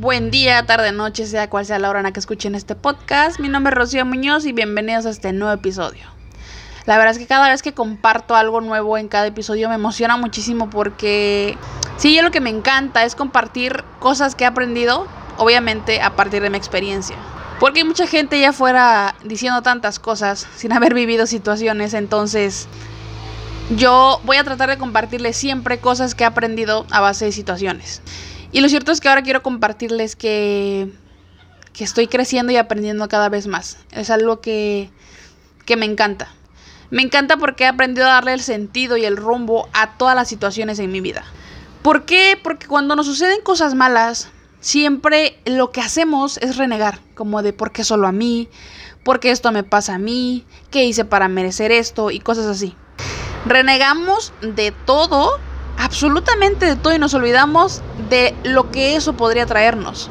[0.00, 3.38] Buen día, tarde, noche, sea cual sea la hora en la que escuchen este podcast.
[3.38, 6.04] Mi nombre es Rocío Muñoz y bienvenidos a este nuevo episodio.
[6.86, 10.16] La verdad es que cada vez que comparto algo nuevo en cada episodio me emociona
[10.16, 11.58] muchísimo porque
[11.98, 16.40] sí, yo lo que me encanta es compartir cosas que he aprendido, obviamente a partir
[16.40, 17.16] de mi experiencia.
[17.58, 22.68] Porque hay mucha gente ya fuera diciendo tantas cosas sin haber vivido situaciones, entonces
[23.76, 28.00] yo voy a tratar de compartirles siempre cosas que he aprendido a base de situaciones.
[28.52, 30.90] Y lo cierto es que ahora quiero compartirles que,
[31.72, 33.78] que estoy creciendo y aprendiendo cada vez más.
[33.92, 34.90] Es algo que,
[35.66, 36.28] que me encanta.
[36.90, 40.28] Me encanta porque he aprendido a darle el sentido y el rumbo a todas las
[40.28, 41.24] situaciones en mi vida.
[41.82, 42.38] ¿Por qué?
[42.42, 44.28] Porque cuando nos suceden cosas malas,
[44.60, 48.48] siempre lo que hacemos es renegar, como de por qué solo a mí,
[49.04, 52.74] por qué esto me pasa a mí, qué hice para merecer esto y cosas así.
[53.46, 55.38] Renegamos de todo
[55.80, 57.80] absolutamente de todo y nos olvidamos
[58.10, 60.10] de lo que eso podría traernos.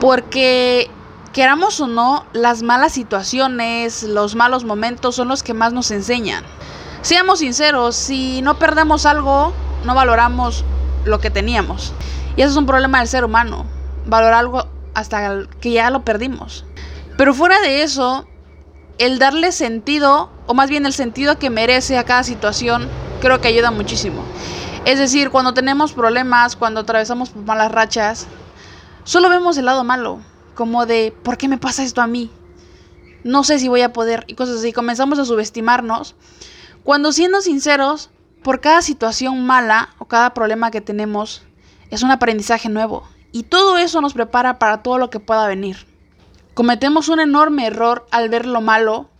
[0.00, 0.90] Porque
[1.32, 6.44] queramos o no, las malas situaciones, los malos momentos son los que más nos enseñan.
[7.02, 9.52] Seamos sinceros, si no perdemos algo,
[9.84, 10.64] no valoramos
[11.04, 11.92] lo que teníamos.
[12.36, 13.66] Y eso es un problema del ser humano,
[14.06, 16.64] valorar algo hasta que ya lo perdimos.
[17.16, 18.26] Pero fuera de eso,
[18.98, 22.88] el darle sentido, o más bien el sentido que merece a cada situación,
[23.20, 24.22] creo que ayuda muchísimo.
[24.84, 28.26] Es decir, cuando tenemos problemas, cuando atravesamos por malas rachas,
[29.04, 30.20] solo vemos el lado malo,
[30.54, 32.30] como de, ¿por qué me pasa esto a mí?
[33.24, 34.72] No sé si voy a poder y cosas así.
[34.72, 36.14] Comenzamos a subestimarnos.
[36.84, 38.10] Cuando siendo sinceros,
[38.42, 41.42] por cada situación mala o cada problema que tenemos,
[41.90, 43.06] es un aprendizaje nuevo.
[43.32, 45.86] Y todo eso nos prepara para todo lo que pueda venir.
[46.54, 49.10] Cometemos un enorme error al ver lo malo,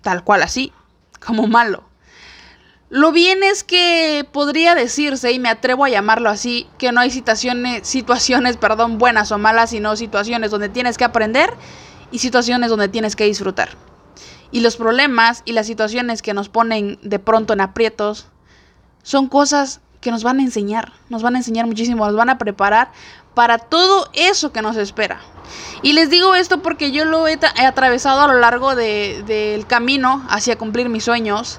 [0.00, 0.72] tal cual así,
[1.24, 1.84] como malo.
[2.94, 7.10] Lo bien es que podría decirse, y me atrevo a llamarlo así, que no hay
[7.10, 11.52] situaciones, situaciones perdón, buenas o malas, sino situaciones donde tienes que aprender
[12.12, 13.70] y situaciones donde tienes que disfrutar.
[14.52, 18.28] Y los problemas y las situaciones que nos ponen de pronto en aprietos
[19.02, 22.38] son cosas que nos van a enseñar, nos van a enseñar muchísimo, nos van a
[22.38, 22.92] preparar
[23.34, 25.18] para todo eso que nos espera.
[25.82, 30.56] Y les digo esto porque yo lo he, atravesado a lo largo del camino hacia
[30.56, 31.58] cumplir mis sueños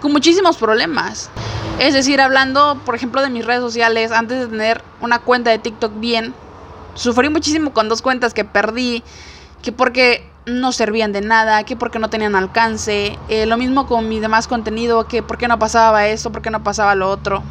[0.00, 1.30] con muchísimos problemas.
[1.78, 5.58] Es decir, hablando, por ejemplo, de mis redes sociales, antes de tener una cuenta de
[5.58, 6.34] TikTok bien,
[6.94, 9.02] sufrí muchísimo con dos cuentas que perdí,
[9.62, 14.08] que porque no servían de nada, que porque no tenían alcance, eh, lo mismo con
[14.08, 17.42] mi demás contenido, que porque no pasaba esto, porque no pasaba lo otro.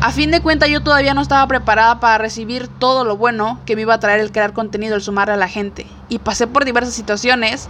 [0.00, 3.76] A fin de cuentas yo todavía no estaba preparada para recibir todo lo bueno que
[3.76, 5.86] me iba a traer el crear contenido, el sumar a la gente.
[6.08, 7.68] Y pasé por diversas situaciones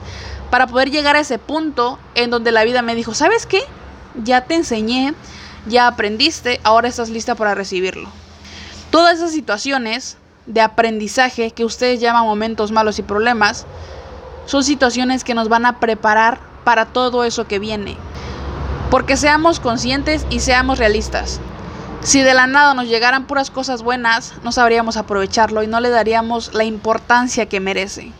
[0.50, 3.62] para poder llegar a ese punto en donde la vida me dijo, ¿sabes qué?
[4.22, 5.14] Ya te enseñé,
[5.66, 8.08] ya aprendiste, ahora estás lista para recibirlo.
[8.90, 13.66] Todas esas situaciones de aprendizaje que ustedes llaman momentos malos y problemas,
[14.46, 17.96] son situaciones que nos van a preparar para todo eso que viene.
[18.90, 21.40] Porque seamos conscientes y seamos realistas.
[22.02, 25.88] Si de la nada nos llegaran puras cosas buenas, no sabríamos aprovecharlo y no le
[25.88, 28.12] daríamos la importancia que merece.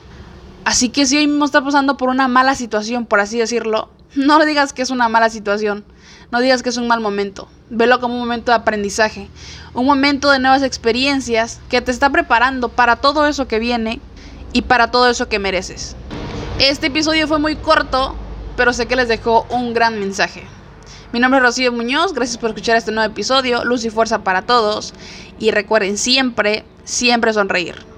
[0.65, 4.45] Así que si hoy mismo está pasando por una mala situación, por así decirlo, no
[4.45, 5.85] digas que es una mala situación,
[6.31, 9.29] no digas que es un mal momento, velo como un momento de aprendizaje,
[9.75, 14.01] un momento de nuevas experiencias que te está preparando para todo eso que viene
[14.53, 15.97] y para todo eso que mereces.
[16.59, 18.15] Este episodio fue muy corto,
[18.57, 20.45] pero sé que les dejó un gran mensaje.
[21.13, 24.43] Mi nombre es Rocío Muñoz, gracias por escuchar este nuevo episodio, luz y fuerza para
[24.43, 24.95] todos
[25.39, 27.92] y recuerden siempre, siempre sonreír.